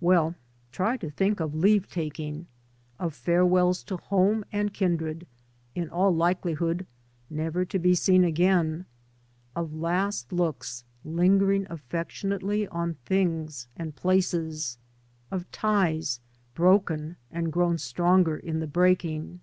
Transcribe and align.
Well, 0.00 0.34
try 0.72 0.96
to 0.96 1.10
think 1.12 1.38
of 1.38 1.54
leave 1.54 1.86
taking— 1.88 2.48
of 2.98 3.14
farewells 3.14 3.84
to 3.84 3.96
home 3.98 4.44
and 4.50 4.74
kindred, 4.74 5.28
in 5.76 5.88
all 5.90 6.12
likeli 6.12 6.56
hood 6.56 6.88
never 7.30 7.64
to 7.66 7.78
be 7.78 7.94
seen 7.94 8.24
again; 8.24 8.86
of 9.54 9.72
last 9.76 10.32
looks 10.32 10.82
lingering 11.04 11.68
affectionately 11.70 12.66
on 12.66 12.94
things 13.04 13.68
and 13.76 13.94
places; 13.94 14.76
of 15.30 15.48
ties 15.52 16.18
broken 16.52 17.16
and 17.30 17.52
grown 17.52 17.78
stronger 17.78 18.36
in 18.36 18.58
the 18.58 18.66
breaking. 18.66 19.38